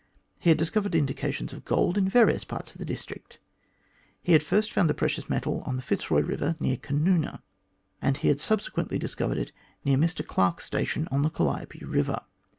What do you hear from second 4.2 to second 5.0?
He had first found the